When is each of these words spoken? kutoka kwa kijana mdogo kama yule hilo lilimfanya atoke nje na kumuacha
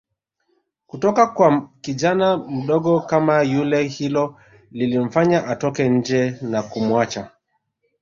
kutoka 0.87 1.27
kwa 1.27 1.69
kijana 1.81 2.37
mdogo 2.37 2.99
kama 3.01 3.41
yule 3.41 3.83
hilo 3.83 4.39
lilimfanya 4.71 5.47
atoke 5.47 5.89
nje 5.89 6.37
na 6.41 6.63
kumuacha 6.63 7.31